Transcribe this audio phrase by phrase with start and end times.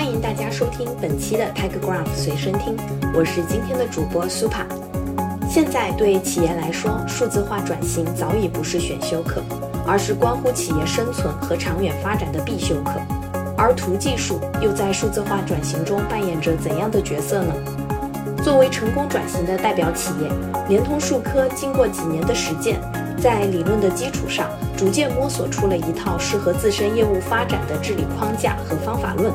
[0.00, 2.74] 欢迎大家收听本期的 TechGraph 随身听，
[3.14, 4.64] 我是今天的主播 Super。
[5.46, 9.42] 现在对企业来说，数字化转型早已不是选修课，
[9.86, 12.92] 而是关乎企业生存和长远发展的必修课。
[13.58, 17.54] 而图技术又在数字化转型中扮演着怎样的角色呢？
[18.42, 20.30] 作为成功转型的代表企业，
[20.66, 22.80] 联通数科经过几年的实践，
[23.22, 24.48] 在理论的基础上，
[24.78, 29.30] 逐渐摸索出了一套适合自身业务发展的治理框架和方法论。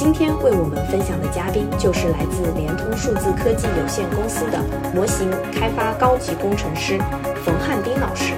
[0.00, 4.58] 今天为我们分享的嘉宾就是来自联通数字科技有限公司的
[4.94, 6.96] 模型开发高级工程师
[7.44, 8.32] 冯汉斌老师。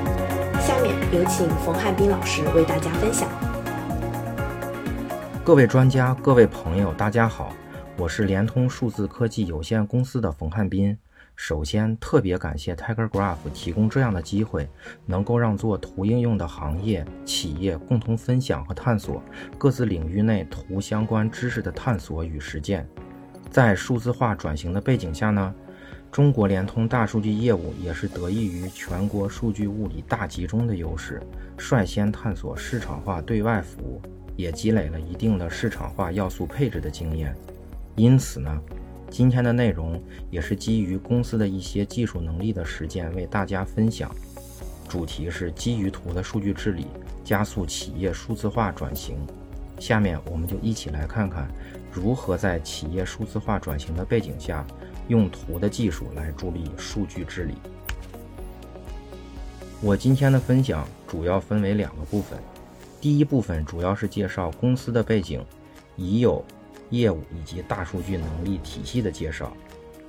[0.60, 3.28] 下面有请冯汉斌老师为大家分享。
[5.44, 7.52] 各位专家、各位朋友，大家好。
[7.96, 10.98] 我是联通数字科技有限公司的冯汉斌。
[11.44, 14.68] 首先，特别感谢 Tiger Graph 提供这样的机会，
[15.04, 19.20] 能够让做图应用的行业企业共同分享和探索
[19.58, 22.88] 各自领域内图相关知识的探索与实践。
[23.50, 25.52] 在数字化转型的背景下呢，
[26.12, 31.20] 中国联通大数据业务也是得益于全国数据物理大集中的优势，
[31.58, 34.00] 率先探索市场化对外服务，
[34.36, 37.34] 也积累了一定的市场化要素配置的经验。
[37.96, 38.62] 因此呢，
[39.12, 44.10] 今天的内容也是基于公司的一些技术能力的实践为大家分享。
[44.88, 46.86] 主题是基于图的数据治理，
[47.22, 49.18] 加速企业数字化转型。
[49.78, 51.46] 下面我们就一起来看看
[51.92, 54.66] 如何在企业数字化转型的背景下，
[55.08, 57.54] 用图的技术来助力数据治理。
[59.82, 62.38] 我今天的分享主要分为两个部分，
[62.98, 65.44] 第一部分主要是介绍公司的背景，
[65.96, 66.42] 已有。
[66.92, 69.52] 业务以及大数据能力体系的介绍。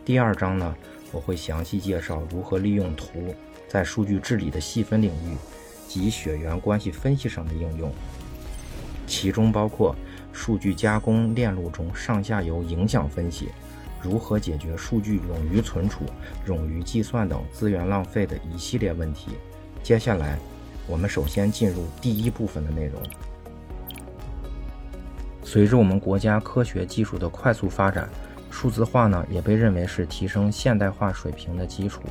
[0.06, 0.76] 第二章呢，
[1.14, 3.34] 我会详细介绍如何利用图
[3.70, 5.38] 在数据治理的细分领域
[5.88, 7.90] 及血缘关系分析上的应用，
[9.08, 9.96] 其中包括
[10.34, 13.48] 数据加工链路中上下游影响分析，
[14.02, 16.04] 如何解决数据冗余存储、
[16.46, 19.32] 冗余计算等资源浪费的一系列问题。
[19.82, 20.38] 接下来，
[20.86, 23.02] 我们首先进入第一部分的内容。
[25.44, 28.10] 随着我们国家科学技术的快速发展，
[28.50, 32.02] 数字化呢也被认为是提升现代化水平的基础。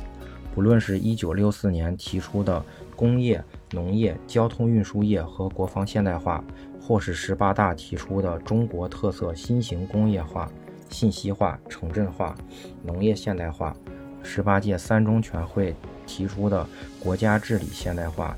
[0.53, 2.63] 不论是一九六四年提出的
[2.95, 6.43] 工业、农业、交通运输业和国防现代化，
[6.79, 10.47] 或是十八大提出的中国特色新型工业化、
[10.89, 12.35] 信息化、城镇化、
[12.83, 13.75] 农业现代化，
[14.21, 16.65] 十八届三中全会提出的
[16.99, 18.37] 国家治理现代化。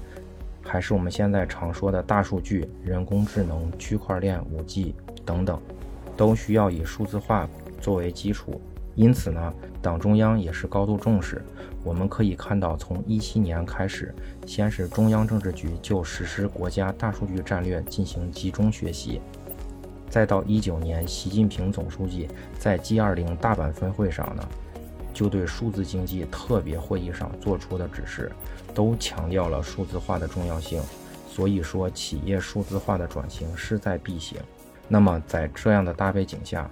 [0.67, 5.61] 还是我们现在常说的大数据、人工智能、区块链、五 G 等等，
[6.17, 7.47] 都需要以数字化
[7.79, 8.59] 作为基础。
[8.95, 11.41] 因此呢，党中央也是高度重视。
[11.83, 14.13] 我们可以看到，从一七年开始，
[14.45, 19.21] 先是中央政治局就实施国家大数据战略进行集中学习，
[20.09, 22.27] 再到一九年，习近平总书记
[22.57, 24.43] 在 G 二零大阪分会上呢。
[25.15, 28.29] 就对数字经济特别会议上做出的指示，
[28.73, 30.83] 都强调了数字化的重要性。
[31.27, 34.37] 所以说，企业数字化的转型势在必行。
[34.87, 36.69] 那么，在这样的大背景下，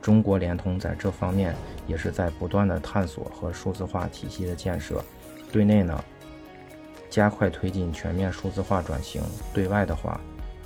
[0.00, 1.54] 中国联通在这方面
[1.86, 5.04] 也是在不断的探索和数字化体系的建设。
[5.52, 6.02] 对内呢，
[7.10, 10.18] 加快推进全面数字化转型；对外的话，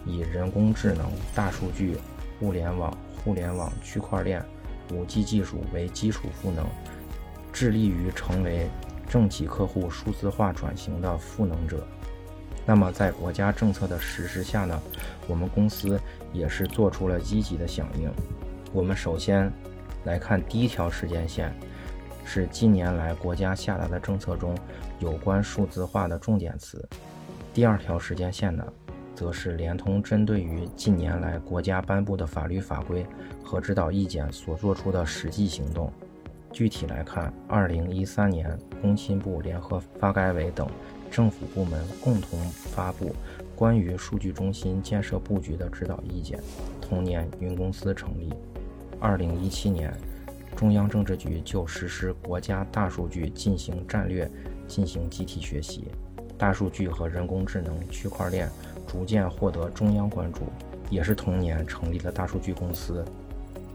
[0.04, 1.98] 以人工智能、大数据、
[2.40, 4.44] 物联网、互联网、区块链、
[4.92, 6.64] 五 G 技术为基础赋能。
[7.56, 8.68] 致力于成为
[9.08, 11.82] 政企客户数字化转型的赋能者。
[12.66, 14.78] 那么，在国家政策的实施下呢，
[15.26, 15.98] 我们公司
[16.34, 18.12] 也是做出了积极的响应。
[18.74, 19.50] 我们首先
[20.04, 21.50] 来看第一条时间线，
[22.26, 24.54] 是近年来国家下达的政策中
[24.98, 26.86] 有关数字化的重点词。
[27.54, 28.70] 第二条时间线呢，
[29.14, 33.06] 则是联通针对于近年来国家颁布的法律法规
[33.42, 35.90] 和指导意见所做出的实际行动。
[36.56, 40.66] 具体来看，二零一三年，工信部联合发改委等
[41.10, 43.14] 政府部门共同发布
[43.54, 46.40] 关于数据中心建设布局的指导意见。
[46.80, 48.32] 同年，云公司成立。
[48.98, 49.92] 二零一七年，
[50.56, 54.26] 中央政治局就实施国家大数据进行战略
[54.66, 55.88] 进行集体学习，
[56.38, 58.48] 大数据和人工智能、区块链
[58.86, 60.44] 逐渐获得中央关注。
[60.88, 63.04] 也是同年成立了大数据公司。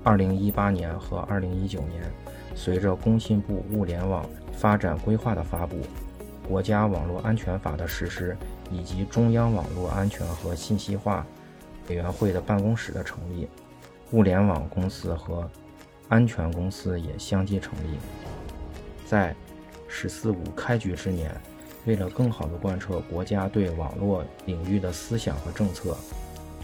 [0.04, 2.12] 二零一八年和二零一九年。
[2.56, 5.78] 随着工信部物联网发展规划的发布，
[6.48, 8.38] 国家网络安全法的实施，
[8.70, 11.26] 以及中央网络安全和信息化
[11.90, 13.48] 委员会的办公室的成立，
[14.12, 15.50] 物联网公司和
[16.10, 17.98] 安全公司也相继成立。
[19.06, 19.36] 在
[19.88, 21.32] “十四五”开局之年，
[21.86, 25.98] 为了更好地贯彻国家对网络领域的思想和政策，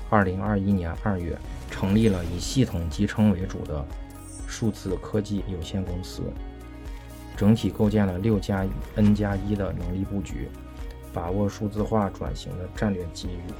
[0.10, 1.38] 二零二一年二月
[1.72, 3.86] 成立了以系统集成为主的
[4.48, 6.24] 数字科技有限公司，
[7.36, 8.66] 整体构建了六加
[8.96, 10.48] N 加一的能力布局，
[11.14, 13.54] 把握数字化转型的战略机遇。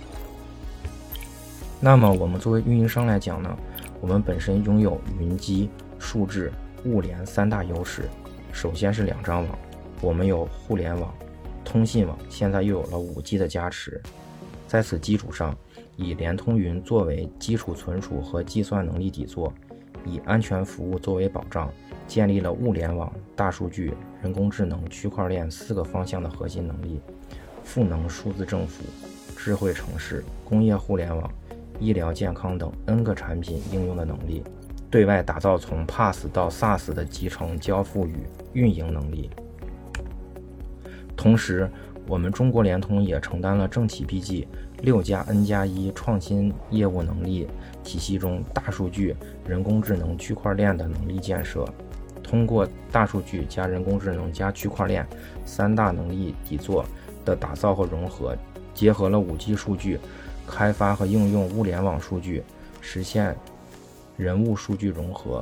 [1.80, 3.56] 那么，我们作为运营商来讲呢，
[4.02, 5.70] 我们本身拥有云机、
[6.00, 6.52] 数智、
[6.86, 8.10] 物联三大优势。
[8.52, 9.60] 首先是两张网，
[10.02, 11.14] 我们有互联网、
[11.64, 14.02] 通信网，现在又有了五 G 的加持。
[14.68, 15.56] 在此基础上，
[15.96, 19.54] 以联通云作为基础存储和计算能力底座，
[20.06, 21.72] 以安全服务作为保障，
[22.08, 27.00] 建立了物联网、大数据、人工智能、区块链四个方向的核心能力，
[27.64, 28.84] 赋能数字政府、
[29.36, 31.30] 智慧城市、工业互联网。
[31.80, 34.44] 医疗健康等 N 个产品应用的能力，
[34.90, 38.16] 对外打造从 PaaS 到 SaaS 的集成交付与
[38.54, 39.30] 运营能力。
[41.16, 41.70] 同时，
[42.08, 44.48] 我们中国联通也承担了政企 BG
[44.82, 47.48] 六加 N 加一创新业务能力
[47.84, 49.14] 体系中大数据、
[49.46, 51.68] 人工智能、区块链的能力建设。
[52.24, 55.06] 通过大数据加人工智能加区块链
[55.46, 56.86] 三大能力底座
[57.26, 58.38] 的打造和融合，
[58.74, 60.00] 结合了 5G 数据。
[60.50, 62.42] 开发和应用物联网数据，
[62.80, 63.36] 实现
[64.16, 65.42] 人物数据融合、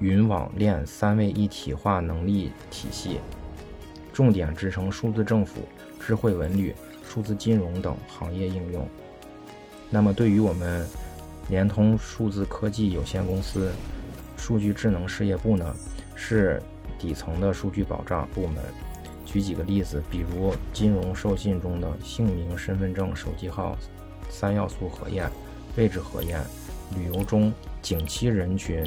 [0.00, 3.20] 云网链三位一体化能力体系，
[4.12, 5.60] 重点支撑数字政府、
[6.04, 6.74] 智慧文旅、
[7.06, 8.88] 数字金融等行业应用。
[9.90, 10.86] 那么，对于我们
[11.48, 13.70] 联通数字科技有限公司
[14.36, 15.74] 数据智能事业部呢，
[16.14, 16.62] 是
[16.98, 18.56] 底层的数据保障部门。
[19.24, 23.76] 举几个例子，比如金融授信中的姓名、身份证、手机号。
[24.30, 25.30] 三要素核验、
[25.76, 26.40] 位置核验、
[26.96, 27.52] 旅游中
[27.82, 28.82] 景区人群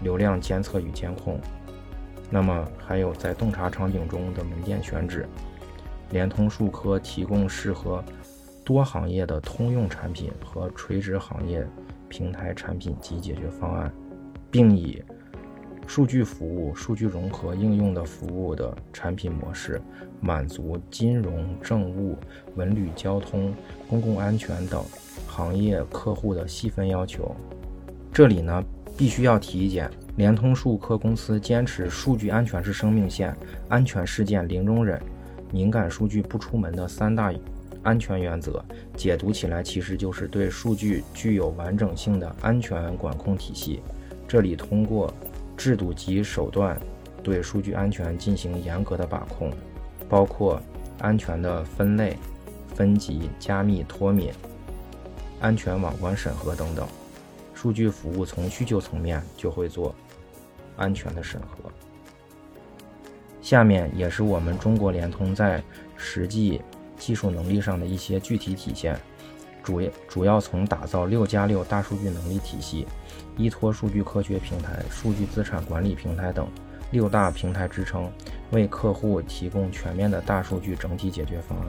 [0.00, 1.38] 流量监测与监控，
[2.30, 5.28] 那么还有在洞察场景中的门店选址，
[6.10, 8.02] 联通数科提供适合
[8.64, 11.66] 多行业的通用产品和垂直行业
[12.08, 13.92] 平台产品及解决方案，
[14.50, 15.02] 并以。
[15.86, 19.78] 数据服务、数据融合应用的服务的产品模式，
[20.18, 22.16] 满足金融、政务、
[22.54, 23.54] 文旅、交通、
[23.86, 24.82] 公共安全等
[25.28, 27.36] 行业客户的细分要求。
[28.10, 28.64] 这里呢，
[28.96, 33.36] 必须要提一点：联通数科公司坚持数据安全是生命线，
[33.68, 34.98] 安全事件零容忍，
[35.54, 37.32] 敏感数据不出门的三大
[37.84, 38.60] 安全原则。
[38.96, 43.80] 解读起来，其实就是对数据具有完整性的安全管控体系。
[44.26, 45.14] 这里通过。
[45.56, 46.76] 制度及手段
[47.22, 49.52] 对数据安全进行严格的把控，
[50.08, 50.60] 包括
[50.98, 52.16] 安全的分类、
[52.74, 54.32] 分级、加密、脱敏、
[55.40, 56.88] 安全网关审核等等。
[57.54, 59.94] 数据服务从需求层面就会做
[60.76, 61.70] 安全的审核。
[63.44, 65.62] 下面也是我们中国联通在
[65.98, 66.62] 实际
[66.96, 68.98] 技术能力上的一些具体体现。
[69.62, 72.86] 主要主要从打造六加六大数据能力体系，
[73.36, 76.48] 依托数据科学平台、数据资产管理平台等
[76.90, 78.10] 六大平台支撑，
[78.50, 81.58] 为客户提供全面的大数据整体解决方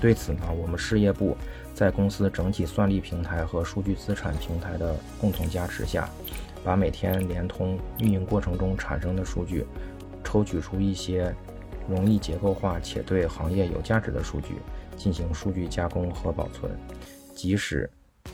[0.00, 1.36] 对此呢，我们事业部
[1.72, 6.08] 在公司整体算力平台和数据资产平台的共同加持下，
[6.64, 9.64] 把每天联通运营过程中产生的数据，
[10.24, 11.32] 抽取出一些
[11.88, 14.54] 容易结构化且对行业有价值的数据，
[14.96, 16.72] 进行数据加工和保存。
[17.34, 17.88] 即使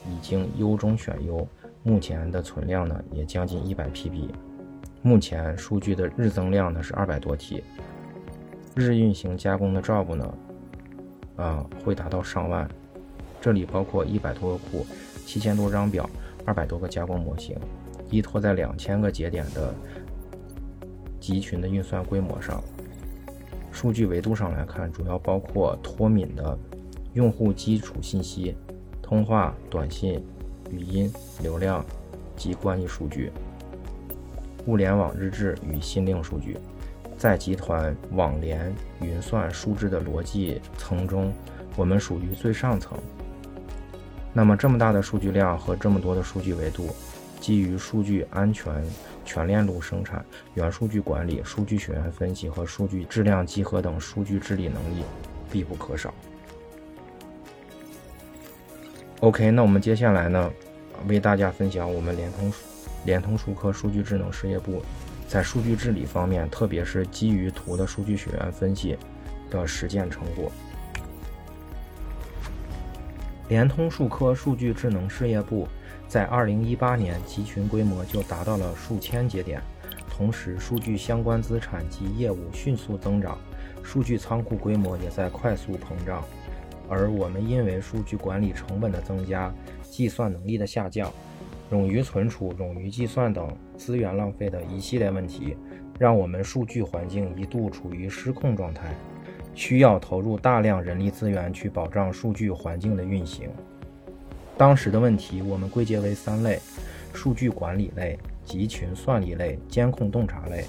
[0.09, 1.47] 已经优中选优，
[1.83, 4.29] 目前的存量呢也将近一百 PB。
[5.03, 7.65] 目前数据的日增量呢是二百多 T，
[8.75, 10.35] 日运行加工的 job 呢，
[11.37, 12.69] 啊会达到上万。
[13.41, 14.87] 这里包括一百多个库、
[15.25, 16.09] 七千多张表、
[16.45, 17.59] 二百多个加工模型，
[18.11, 19.75] 依托在两千个节点的
[21.21, 22.63] 集群的运算规模上。
[23.71, 26.59] 数据维度上来看，主要包括脱敏的
[27.13, 28.57] 用户基础信息。
[29.03, 30.25] 通话、短信、
[30.71, 31.13] 语音
[31.43, 31.85] 流量
[32.37, 33.33] 及关系数据，
[34.67, 36.57] 物联网日志与信令数据，
[37.19, 41.33] 在集团网联、云算、数字的逻辑层中，
[41.77, 42.97] 我们属于最上层。
[44.33, 46.89] 那么这么大的数据量和这么多的数据维度，
[47.41, 48.85] 基于数据安全、
[49.25, 55.03] 全链路生产、元数据管理、数据学院分析和数据质量集合等数据治理能力
[55.51, 56.13] 必不可少。
[59.21, 60.53] OK，那我们接下来呢，
[61.09, 62.53] 为大家分享我们联通
[63.05, 64.83] 联通数科数据智能事业部
[65.27, 68.97] 在数据治理方面，特别是基于图的数据学院分析
[69.51, 70.53] 的实践成果。
[73.51, 75.67] 联通数科数据智能事业部
[76.07, 79.61] 在2018年集群规模就达到了数千节点，
[80.09, 83.37] 同时数据相关资产及业务迅速增长，
[83.83, 86.23] 数据仓库规模也在快速膨胀。
[86.89, 89.53] 而我们因为数据管理成本的增加，
[89.83, 91.13] 计算能力的下降、
[91.73, 95.57] 冗余存储、冗余计算等资源浪费的一系列问题，
[95.99, 98.95] 让我们数据环境一度处于失控状态，
[99.61, 103.51] 需要投入大量人力资源去保障数据环境的运行。
[104.57, 106.59] 当时的问题我们归结为三类：
[107.13, 110.65] 数据管理类、集群算力类、监控洞察类。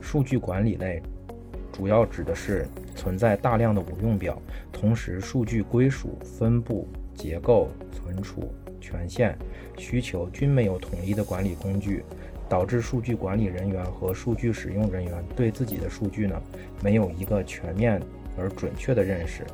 [0.00, 1.02] 数据管理类
[1.72, 4.40] 主要指的是存在大量的无用表，
[4.72, 6.86] 同时数据归属、分布、
[7.16, 9.36] 结构、存储、权限、
[9.76, 12.04] 需求均没有统一的管理工具，
[12.48, 16.40] 导致数据管理人员和数据使用人员对自己的数据呢
[16.80, 18.00] 没有一个全面
[18.36, 19.44] 而准确的认识。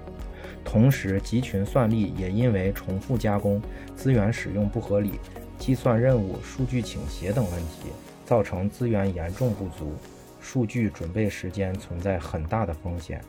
[0.65, 3.61] 同时，集群算力也因为重复加工、
[3.97, 5.13] 资源使用不合理、
[5.59, 7.91] 计算任务数据倾斜等问题，
[8.25, 9.95] 造成资源严重不足。
[10.41, 13.21] 数据准备时间存在很大的风险。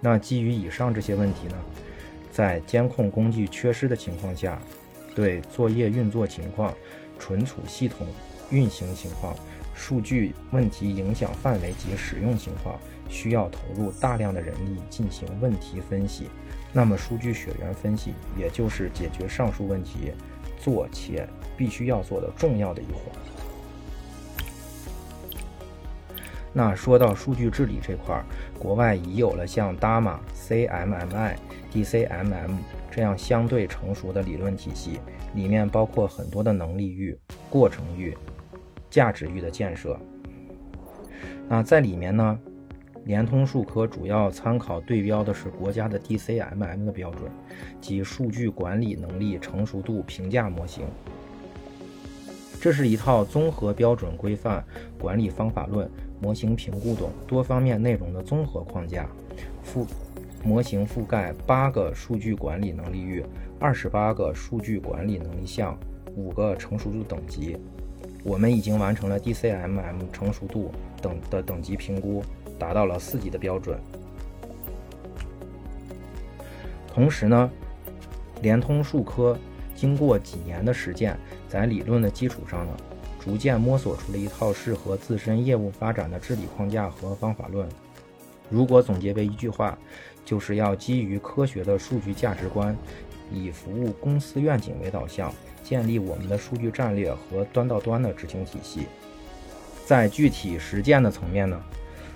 [0.00, 1.56] 那基于以上这些问题呢，
[2.32, 4.58] 在监控工具缺失的情况下，
[5.14, 6.74] 对作业运作情况、
[7.18, 8.06] 存储系统
[8.50, 9.34] 运行情况、
[9.74, 12.78] 数据问题影响范围及使用情况，
[13.14, 16.28] 需要投入大量的人力进行问题分析。
[16.72, 20.10] 那么，数据血缘分析也就是解决上述问题
[20.58, 23.02] 做且必须要做的重要的一环。
[26.52, 28.24] 那说到数据治理这块儿，
[28.58, 31.36] 国外已有了像 DAMA、CMMI、
[31.72, 32.56] DCMM
[32.90, 34.98] 这样相对成熟的理论体系，
[35.34, 37.16] 里面包括很多的能力域、
[37.48, 38.16] 过程域、
[38.90, 39.96] 价值域的建设。
[41.48, 42.38] 那在里面呢，
[43.04, 47.30] 联通数科主要参考对标的是国家的 DCMM 的标准，
[47.80, 50.86] 及数据管理能力成熟度评价模型。
[52.60, 54.64] 这是一套综合标准规范、
[54.98, 55.88] 管理方法论。
[56.22, 59.06] 模型评估等多方面内容的综合框架，
[59.62, 59.86] 覆
[60.42, 63.22] 模型覆盖八个数据管理能力域，
[63.60, 65.78] 二十八个数据管理能力项，
[66.16, 67.58] 五个成熟度等级。
[68.22, 70.70] 我们已经完成了 DCMM 成熟度
[71.02, 72.24] 等的等级评估，
[72.58, 73.78] 达到了四级的标准。
[76.86, 77.50] 同时呢，
[78.42, 79.36] 联通数科
[79.74, 81.18] 经过几年的实践，
[81.48, 82.72] 在理论的基础上呢。
[83.20, 87.66] 逐渐摸索出了一套适合自身业务发展的治理框架和方法论。
[88.50, 89.78] 如果总结为一句话，
[90.26, 92.76] 就是要基于科学的数据价值观，
[93.32, 95.32] 以服务公司愿景为导向，
[95.62, 98.88] 建立我们的数据战略和端到端的执行体系。
[99.86, 101.58] 在具体实践的层面呢，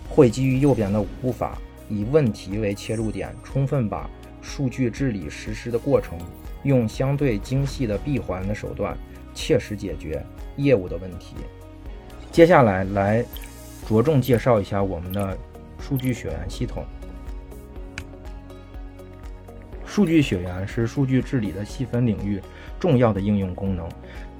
[0.08, 4.08] 会基于右边的五步法，以问题为切入点，充分把
[4.40, 6.18] 数据治理实施的过程，
[6.62, 8.96] 用相对精细的闭环的手段，
[9.34, 10.24] 切实解决。
[10.56, 11.36] 业务的问题，
[12.32, 13.24] 接下来来
[13.86, 15.38] 着重介绍一下我们的
[15.78, 16.84] 数据血缘系统。
[19.86, 22.42] 数据血缘是数据治理的细分领域
[22.80, 23.88] 重要的应用功能，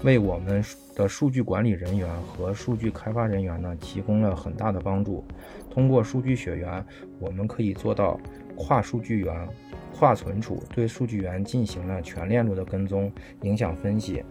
[0.03, 0.61] 为我们
[0.99, 5.25] 的数据管理人员和数据开发人员呢提供了很大的帮助。
[5.71, 6.85] 通过数据血缘，
[7.21, 8.19] 我们可以做到
[8.57, 9.49] 跨数据源、
[9.97, 13.12] 跨存储，对数据源进行了全链路的跟踪、
[13.43, 14.25] 影响分析。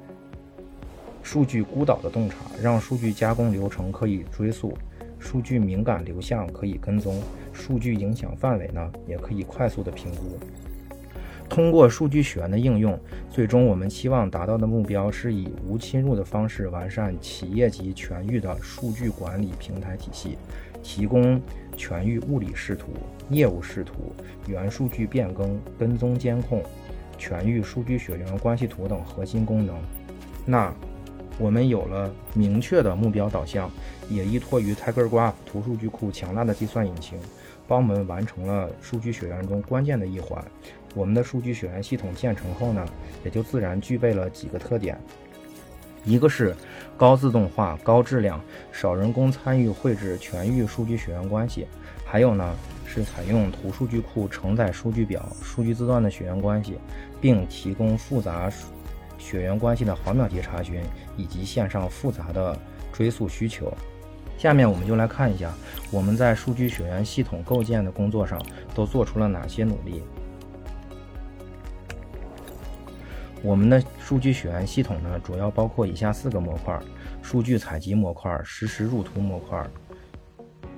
[1.24, 4.78] 数据孤岛的洞察，让数据加工流程可以追溯，
[5.18, 7.22] 数据敏感流向可以跟踪，
[7.54, 10.38] 数据影响范围呢也可以快速的评估。
[11.50, 13.00] 通过数据血缘的应用，
[13.30, 20.38] 最终我们期望达到的目标是以无侵入的方式完善企业级全域的数据管理平台体系，
[20.84, 21.42] 提供
[21.76, 22.88] 全域物理视图、
[23.30, 24.14] 业务视图、
[24.48, 26.62] 原数据变更、跟踪监控、
[27.18, 29.76] 全域数据血缘关系图等核心功能。
[30.46, 30.74] 那。
[31.40, 33.70] 我们有了明确的目标导向，
[34.10, 37.20] 也依托于 Tiger Graph 图数据库强大的计算引擎，
[37.68, 40.44] 帮我们完成了数据血缘中关键的一环。
[40.98, 42.84] 我们的数据血缘系统建成后呢，
[43.24, 45.00] 也就自然具备了几个特点：
[46.04, 46.56] 一个是
[46.98, 51.66] 高自动化、高质量、少人工参与绘制全域数据血缘关系；
[52.04, 52.56] 还有呢
[52.88, 56.80] 是采用图数据库承载数据表、数据字段的血缘关系，
[57.22, 58.52] 并提供复杂。
[59.20, 60.80] 血缘关系的毫秒级查询
[61.18, 62.58] 以及线上复杂的
[62.94, 63.74] 追溯需求。
[64.38, 65.52] 下面我们就来看一下
[65.92, 68.40] 我们在数据血缘系统构建的工作上
[68.76, 70.04] 都做出了哪些努力。
[73.44, 76.80] 我们的数据血缘系统呢，主要包括以下四个模块：
[77.22, 79.66] 数据采集模块、实时入图模块。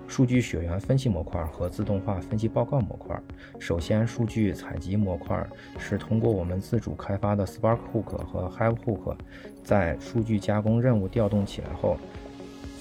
[0.08, 3.16] 数据血缘分析模块和自动化分析报告模块。
[3.60, 5.48] 首先，数据采集模块
[5.78, 9.16] 是通过我们自主开发的 Spark Hook 和 Hive Hook，
[9.64, 11.98] 在数据加工任务调动起来后，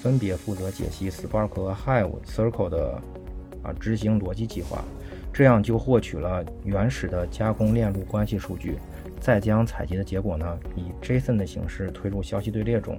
[0.01, 3.03] 分别负责解析 Spark 和 Hive Circle 的
[3.63, 4.83] 啊执行逻辑计划，
[5.31, 8.79] 这样就获取了原始的加工链路关系数据，
[9.21, 12.99] 再将采集的结果呢以 JSON 的形式推入消息队列中。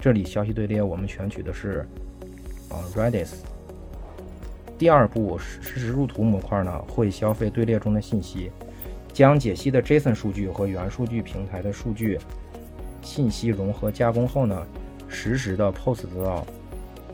[0.00, 1.86] 这里消息队列我们选取的是
[2.68, 3.34] 啊 Redis。
[4.78, 8.50] 第二步实时入图模块呢会消费队列中的信息，
[9.12, 12.18] 将解析的 JSON 数据和元数据平台的数据
[13.02, 14.66] 信息融合加工后呢，
[15.08, 16.46] 实时的 post 到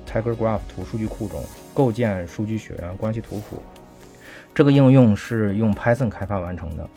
[0.06, 3.62] Tiger Graph 图数据库中，构建数据血缘关系图谱。
[4.54, 6.88] 这个应用是用 Python 开发完成的。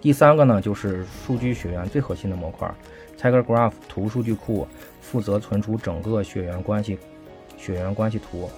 [0.00, 2.72] 第三个呢，就是数据血缘最核心的模块
[3.20, 4.66] Tiger Graph 图数据库，
[5.00, 6.98] 负责存储整个血缘关系
[7.56, 8.48] 血缘关系图，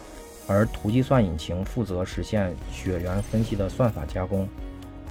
[0.47, 4.47] 而图计算引擎负责实现血缘分析的算法加工。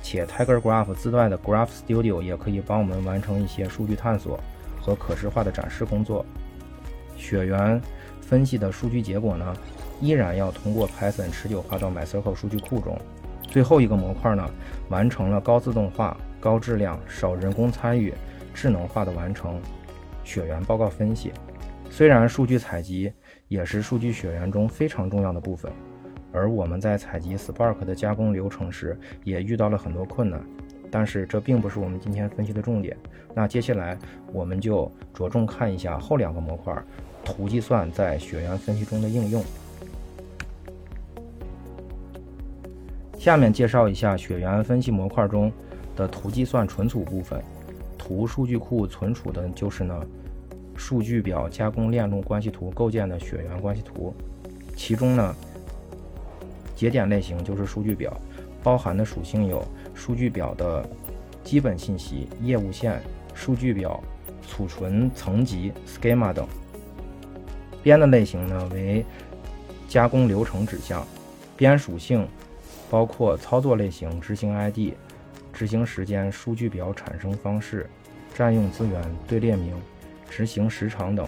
[0.01, 4.39] 且 Tiger Graph 自带的 Graph Studio 也可以帮我们完成一些数据探索
[4.79, 6.25] 和可视化的展示工作。
[7.17, 7.81] 血缘
[8.21, 9.53] 分析的数据结果呢？
[9.99, 12.97] 依然要通过 Python 持久化到 MySQL 数据库中。
[13.49, 14.49] 最后一个模块呢，
[14.89, 18.13] 完成了高自动化、高质量、少人工参与、
[18.53, 19.59] 智能化的完成
[20.23, 21.31] 血缘报告分析。
[21.89, 23.11] 虽然数据采集
[23.47, 25.71] 也是数据血缘中非常重要的部分，
[26.31, 30.39] 而我们在采集 Spark 的加工流程时也遇到了很多困难，
[30.91, 32.95] 但是这并不是我们今天分析的重点。
[33.33, 33.97] 那接下来
[34.31, 36.75] 我们就着重看一下后两个模块
[37.25, 39.43] 图计算在血缘分析中的应用。
[43.19, 45.51] 下面介绍一下血缘分析模块中
[45.93, 47.43] 的图计算存储部分。
[47.97, 50.01] 图数据库存储的就是呢
[50.73, 54.15] 数据表加工链路关系图构建的血缘关系图，
[54.73, 55.35] 其中呢
[56.77, 58.17] 节点类型就是数据表，
[58.63, 59.61] 包含的属性有
[59.93, 60.87] 数据表的
[61.43, 63.01] 基本信息、业务线、
[63.33, 64.01] 数据表
[64.47, 66.47] 储存层级、schema 等。
[67.83, 69.05] 边的类型呢为
[69.89, 71.05] 加工流程指向，
[71.57, 72.25] 边属性。
[72.89, 74.93] 包括操作类型、执行 ID、
[75.53, 77.89] 执行时间、数据表产生方式、
[78.33, 79.75] 占用资源、队列名、
[80.29, 81.27] 执行时长等。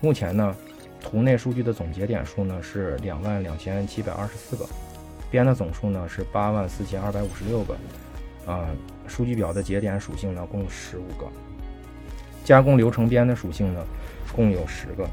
[0.00, 0.54] 目前呢，
[1.00, 4.66] 图内数据的总节点数呢是两万两千七百二十四个，
[5.30, 7.76] 边的总数呢是八万四千二百五十六个。
[8.46, 8.68] 啊，
[9.06, 11.26] 数据表的节点属性呢共十五个，
[12.44, 13.82] 加工流程边的属性呢
[14.36, 15.08] 共有十个。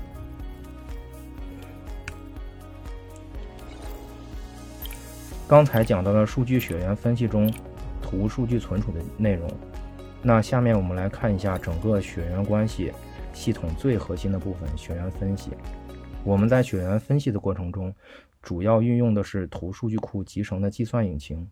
[5.52, 7.54] 刚才讲到了数据血缘分析中
[8.02, 9.52] 图数据存储的内容，
[10.22, 12.94] 那下面我们来看一下整个血缘关系
[13.34, 15.52] 系统最核心的部分——血缘分析。
[16.24, 17.94] 我们在血缘分析的过程中，
[18.42, 21.46] 主要运用的是图数据库集成的计算引擎，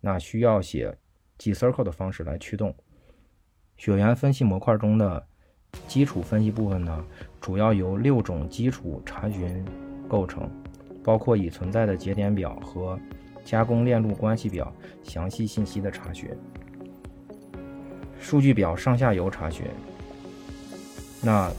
[0.00, 0.96] 那需要写
[1.36, 2.72] G-circle 的方式来驱动。
[3.76, 5.26] 血缘分析模块中的
[5.88, 7.04] 基础分析部分呢，
[7.40, 9.64] 主要由六种基础查询
[10.06, 10.48] 构成，
[11.02, 12.96] 包括已存在的节点表和
[13.50, 16.30] 加工链路关系表详细信息的查询，
[18.20, 19.66] 数据表上下游查询。
[21.20, 21.50] 那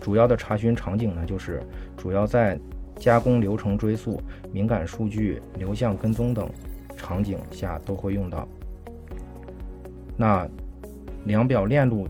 [0.00, 1.62] 主要的查询场景呢，就是
[1.96, 2.58] 主要在
[2.96, 6.50] 加工流程追溯、敏感数据流向跟踪等
[6.96, 8.48] 场景下都会用到。
[10.16, 10.48] 那
[11.26, 12.08] 量表链路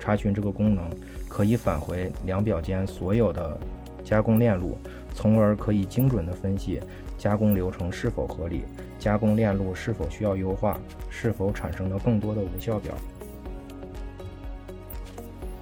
[0.00, 0.84] 查询这个功能，
[1.28, 3.56] 可以返回量表间所有的
[4.02, 4.76] 加工链路，
[5.14, 6.82] 从而可以精准的分析。
[7.16, 8.64] 加工流程是否合理？
[8.98, 10.78] 加工链路是否需要优化？
[11.08, 12.92] 是否产生了更多的无效表？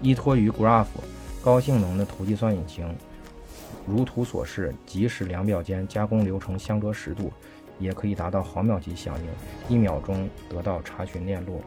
[0.00, 0.86] 依托于 Graph
[1.44, 2.92] 高性能的图计算引擎，
[3.86, 7.32] 如图所示，即使量表间加工流程相隔十度，
[7.78, 9.16] 也可以达到毫秒级响
[9.68, 11.60] 应，一秒钟得到查询链路。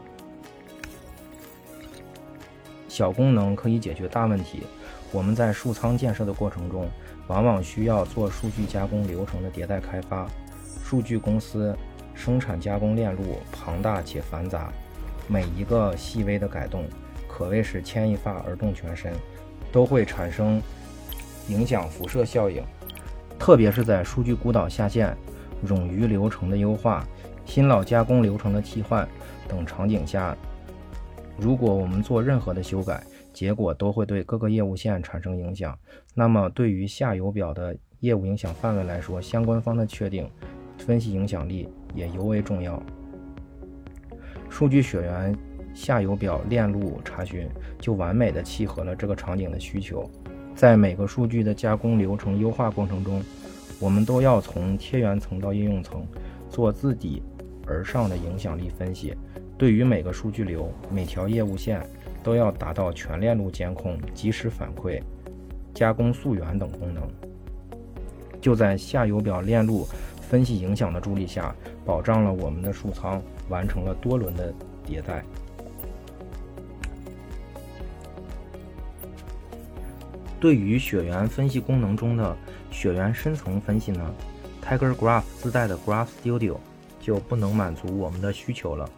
[2.88, 4.64] 小功能可以解决大问题。
[5.12, 6.88] 我们在数仓建设的过程中。
[7.28, 10.28] 往往需要做数据加工流程的迭代开发，
[10.84, 11.76] 数据公司
[12.14, 14.72] 生产加工链路庞大且繁杂，
[15.26, 16.84] 每一个细微的改动
[17.26, 19.12] 可谓是牵一发而动全身，
[19.72, 20.62] 都会产生
[21.48, 22.62] 影响辐射效应。
[23.40, 25.12] 特别是在数据孤岛下线、
[25.66, 27.04] 冗余流程的优化、
[27.44, 29.04] 新老加工流程的替换
[29.48, 30.36] 等场景下，
[31.36, 33.02] 如果我们做任何的修改，
[33.36, 35.78] 结果都会对各个业务线产生影响。
[36.14, 40.26] 那么，对于下游表的业务影响范围来说，相关方的确定、
[40.78, 42.82] 分析影响力也尤为重要。
[44.48, 45.36] 数据血缘
[45.74, 47.46] 下游表链路查询
[47.78, 50.10] 就完美的契合了这个场景的需求。
[50.54, 53.22] 在每个数据的加工流程优化过程中，
[53.78, 56.06] 我们都要从贴源层到应用层
[56.48, 57.22] 做自底
[57.66, 59.14] 而上的影响力分析。
[59.58, 61.86] 对于每个数据流、每条业务线。
[62.26, 65.00] 都要达到全链路监控、及时反馈、
[65.72, 67.08] 加工溯源等功能。
[68.40, 69.86] 就在下游表链路
[70.28, 74.52] 分析影响的助力下，保障了我们的数仓完成了多轮的
[74.84, 75.22] 迭代。
[80.40, 82.36] 对于血缘分析功能中的
[82.72, 84.14] 血缘深层分析呢
[84.64, 86.56] ，Tiger Graph 自带的 Graph Studio
[87.00, 88.90] 就不能满足我们的需求了。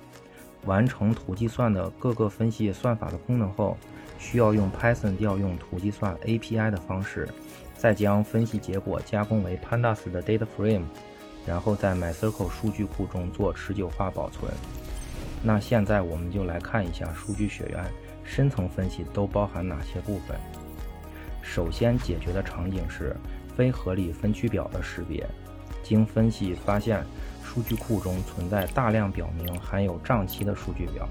[0.65, 3.77] 完成图计算的各个分析算法的功能后，
[4.19, 7.29] 需要用 Python 调用图计算 API 的方式，
[7.77, 10.83] 再将分析结果加工为 Pandas 的 data frame，
[11.47, 14.53] 然后在 MySQL 数据库中做持久化保存。
[15.43, 17.85] 那现在我们就来看一下数据血缘
[18.25, 20.37] 深层分析都包含哪些部分。
[21.41, 23.17] 首先解决的场景是
[23.57, 25.27] 非合理分区表的识别。
[25.83, 27.03] 经分析发现，
[27.49, 31.09] 数据库中存在大量表明含有账期的数据表，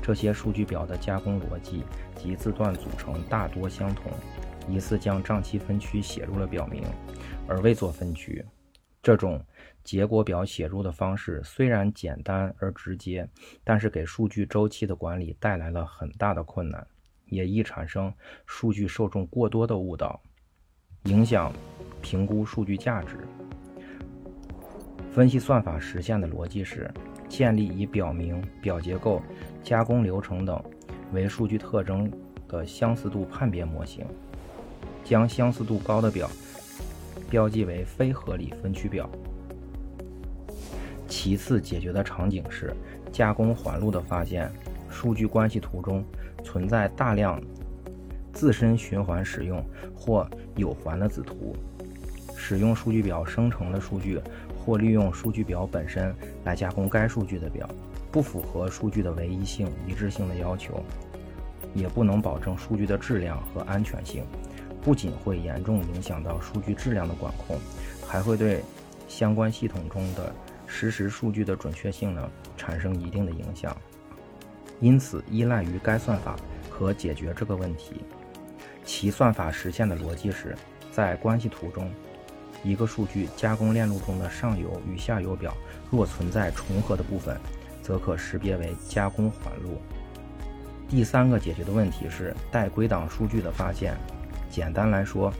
[0.00, 1.82] 这些数据表的加工逻辑
[2.14, 4.12] 及字段组成大多相同，
[4.68, 6.84] 疑似将账期分区写入了表明，
[7.48, 8.44] 而未做分区。
[9.02, 9.44] 这种
[9.82, 13.28] 结果表写入的方式虽然简单而直接，
[13.64, 16.86] 但是给数据周期的管理带来了很大的困难。
[17.26, 18.14] 也易产生
[18.46, 20.22] 数据受众过多的误导，
[21.06, 21.52] 影响
[22.00, 23.16] 评估数据价值。
[25.14, 26.90] 分析算法实现的逻辑是
[27.28, 29.20] 建立以表明、表结构、
[29.62, 30.58] 加工流程等
[31.12, 32.10] 为数据特征
[32.48, 34.06] 的相似度判别模型，
[35.04, 36.30] 将相似度高的表
[37.28, 39.06] 标记为非合理分区表。
[41.06, 42.74] 其次，解决的场景是
[43.12, 44.50] 加工环路的发现，
[44.88, 46.02] 数据关系图中。
[46.44, 47.40] 存在大量
[48.32, 51.54] 自身循环使用或有环的子图，
[52.36, 54.20] 使用数据表生成的数据，
[54.64, 57.68] 或利用数据表本身来加工该数据的表，
[58.10, 60.82] 不符合数据的唯一性、一致性的要求，
[61.74, 64.24] 也不能保证数据的质量和安全性，
[64.80, 67.58] 不仅会严重影响到数据质量的管控，
[68.06, 68.62] 还会对
[69.08, 70.32] 相关系统中的
[70.66, 73.76] 实时数据的准确性呢产生一定的影响。
[74.80, 76.36] 因此，依赖于该算法
[76.70, 78.02] 可解决这个问题。
[78.84, 80.56] 其算法实现的逻辑是，
[80.90, 81.88] 在关系图中，
[82.62, 85.56] 一个数据加工链路中的上游与下游表
[85.90, 87.36] 若存在重合的部分，
[87.82, 89.80] 则可识别为加工环路。
[90.88, 93.96] 第三个解决的问题是带归档数据的发现。
[94.50, 95.32] 简单来说，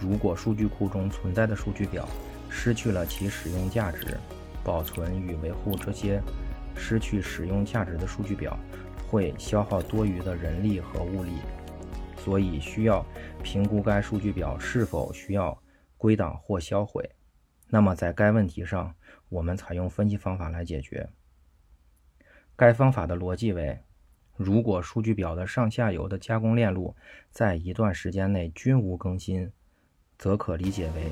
[0.00, 2.08] 如果数据库中存在的数据表
[2.50, 4.18] 失去了其使用价值，
[4.62, 6.20] 保存与维护这些。
[6.76, 8.58] 失去使用价值的数据表
[9.08, 11.30] 会消耗多余的人力和物力，
[12.18, 13.06] 所以需要
[13.44, 15.56] 评估该数据表是否需要
[16.04, 17.08] 归档或销毁。
[17.70, 18.94] 那么在该问题上，
[19.30, 21.08] 我们采用分析方法来解决。
[22.54, 23.80] 该方法的逻辑为：
[24.36, 26.94] 如果数据表的上下游的加工链路
[27.30, 29.50] 在一段时间内均无更新，
[30.18, 31.10] 则可理解为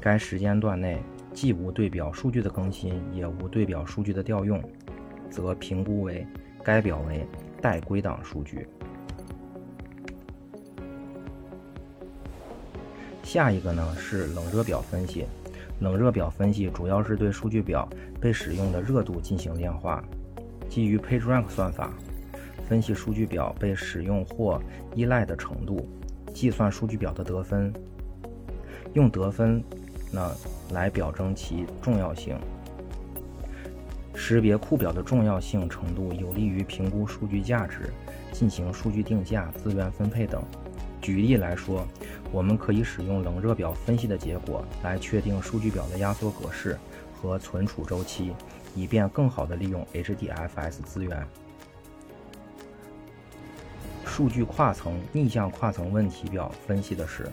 [0.00, 1.02] 该时间段内
[1.34, 4.62] 既无对表数据的更新，也无对表数据的调用。
[5.28, 6.24] 则评估为
[6.62, 7.26] 该表为
[7.60, 8.68] 待归档数据。
[13.28, 15.26] 下一个呢是冷热表分析。
[15.80, 17.86] 冷热表分析主要是对数据表
[18.18, 20.02] 被使用的热度进行量化，
[20.70, 21.92] 基于 PageRank 算法
[22.66, 24.58] 分析数据表被使用或
[24.94, 25.86] 依赖的程度，
[26.32, 27.70] 计算数据表的得分，
[28.94, 29.62] 用得分
[30.10, 30.34] 呢
[30.72, 32.34] 来表征其重要性。
[34.14, 37.92] 识别库表的重要性程度有利于评估数据价值、
[38.32, 40.42] 进行数据定价、资源分配等。
[41.08, 41.88] 举例来说，
[42.30, 46.78] 我们可以使用冷热表分析的结果来确定数据表的压缩格式
[47.14, 48.34] 和存储周期，
[48.74, 51.26] 以便更好地利用 HDFS 资源。
[54.04, 57.26] 数据跨层逆向跨层问题表分析的是，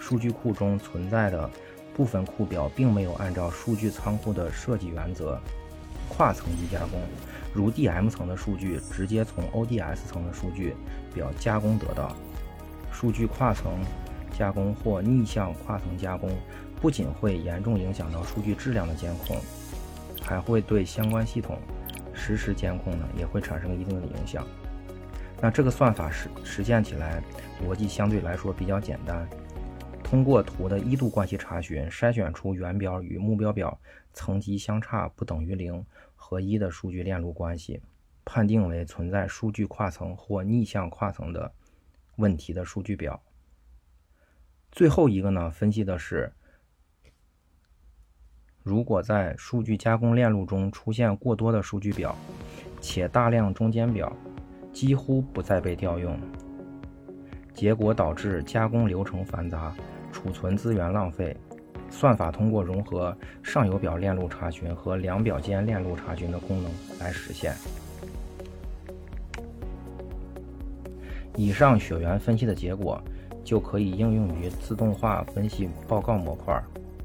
[0.00, 1.48] 数据库中存在的
[1.94, 5.40] 部分库表并没有按照数据仓库的设计原则。
[6.08, 7.00] 跨层级加工，
[7.52, 10.74] 如 DM 层的数据直接从 ODS 层的数据
[11.14, 12.12] 表加工得到。
[12.94, 13.84] 数据跨层
[14.38, 16.30] 加工或逆向跨层加工，
[16.80, 19.36] 不仅会严重影响到数据质量的监控，
[20.22, 21.58] 还会对相关系统
[22.14, 24.46] 实时监控呢也会产生一定的影响。
[25.42, 27.20] 那这个算法实实现起来
[27.66, 29.28] 逻辑相对来说比较简单。
[30.02, 33.76] 通过图的一度关系查询，筛选出原表与目标表
[34.12, 37.82] 层级相差不等于零和一的数据链路关系，
[38.24, 41.50] 判定为存在数据跨层或逆向跨层的
[42.16, 43.20] 问题的数据表。
[44.72, 46.32] 最后一个呢，分析的是，
[48.62, 52.16] 如果在数据加工链路中出现过多的数据表，
[52.80, 54.14] 且大量中间表
[54.72, 56.18] 几乎不再被调用，
[57.52, 59.74] 结果导致加工流程繁杂。
[60.12, 61.36] 储存资源浪费，
[61.90, 67.52] 算法通过融合上游表链路查询和两表间链路查询的功能来实现。
[71.36, 73.00] 以上血缘分析的结果
[73.42, 76.62] 就可以应用于自动化分析报告模块。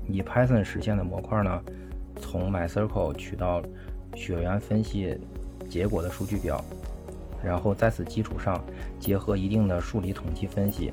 [0.08, 1.62] 以 Python 实现的模块呢，
[2.20, 3.62] 从 MySQL 取到
[4.16, 5.18] 血缘分析
[5.70, 6.64] 结果的数据表，
[7.44, 8.64] 然后在此基础上
[9.00, 10.92] 结合一定的数理统计分析，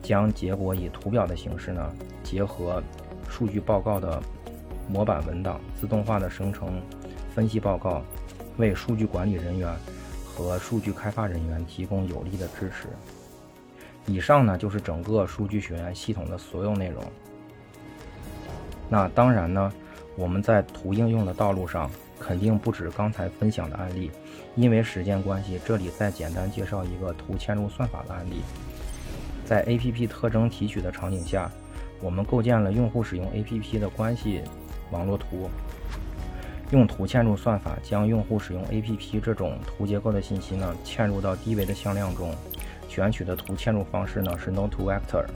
[0.00, 1.92] 将结果以图表的形式呢，
[2.22, 2.82] 结合
[3.28, 4.22] 数据报告的
[4.88, 6.80] 模板文档，自动化的生成
[7.34, 8.02] 分析报告，
[8.58, 9.68] 为数据管理人员
[10.34, 12.88] 和数据开发人员提供有力的支持。
[14.06, 17.04] 以上呢就是整个数据学院系统的所有内容。
[18.88, 19.72] 那当然呢，
[20.16, 24.10] 我们在图应用的道路上肯定不止刚才分享的案例，
[24.56, 28.42] 因为时间关系，这里再简单介绍一个图嵌入算法的案例。
[29.44, 31.50] 在 APP 特征提取的场景下，
[32.00, 34.42] 我们构建了用户使用 APP 的关系
[34.90, 35.48] 网络图，
[36.72, 42.34] 用图嵌入算法将用户使用 APP 这种图结构的信息呢嵌入到低维的向量中，
[42.88, 45.26] 选取的图嵌入方式呢是 Node2Vector。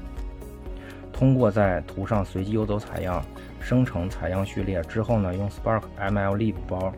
[1.12, 3.22] 通过在图上随机游走采样，
[3.60, 6.90] 生成采样序列之后呢，用 Spark MLlib 包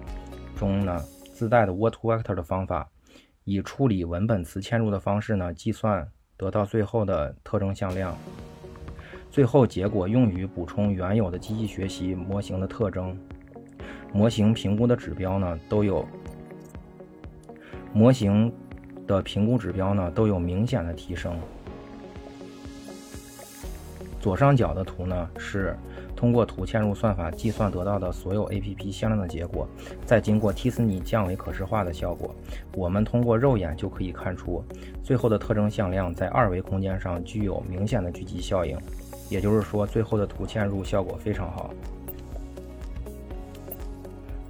[0.56, 1.02] 中呢
[1.34, 2.88] 自带的 Word2Vector 的方法，
[3.42, 8.16] 以处理文本词嵌入的方式呢计算得到最后的特征向量。
[9.32, 13.18] 最后结果用于补充原有的机器学习模型的特征。
[14.12, 16.04] 模型评估的指标呢都有，
[17.92, 18.52] 模型
[19.06, 21.38] 的评估指标呢都有明显的提升。
[24.20, 25.76] 左上角的图呢，是
[26.16, 29.66] 通过图嵌入算法计算得到的所有 APP 向量的结果，
[30.04, 32.34] 再经过 t-SNE 降为可视化的效果。
[32.74, 34.62] 我们通过肉眼就可以看出，
[35.04, 38.76] 最后的特征向量在二维空间上具有明显的聚集效应，
[39.30, 41.70] 也就是说，最后的图嵌入效果非常好。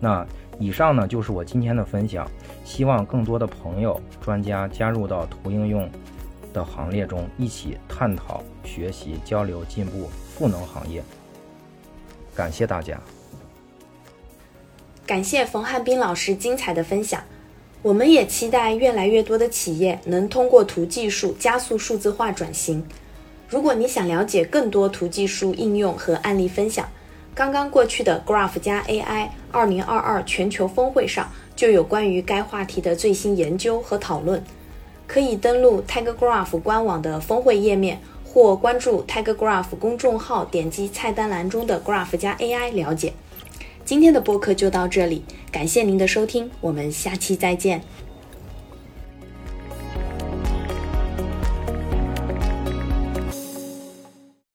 [0.01, 0.27] 那
[0.59, 2.29] 以上呢，就是我今天的分享，
[2.65, 5.89] 希望更多的朋友、专家加入到图应用。
[6.51, 11.05] 的行列中一起探讨、学习、交流、进步赋能行业。
[12.35, 12.99] 感谢大家，
[15.07, 17.23] 感谢冯汉斌老师精彩的分享。
[17.83, 22.83] 我们也期待越来越多的企业能通过图技术加速数字化转型。
[23.47, 26.89] 如果你想了解更多图技术应用和案例分享，
[27.39, 34.43] 刚刚过去的 Graph 加 AI 二零二二全球峰会上就有关于该话题的最新研究和讨论。
[35.07, 43.13] 可以登录 TigerGraph 官网的峰会页面，或关注 TigerGraph 公众号，点击菜单栏中的 Graph 加 AI 了解。
[43.85, 45.23] 今天的播客就到这里，
[45.53, 47.81] 感谢您的收听，我们下期再见。